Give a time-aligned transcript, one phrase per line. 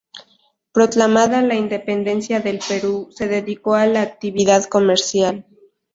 [0.71, 5.45] Proclamada la Independencia del Perú, se dedicó a la actividad comercial.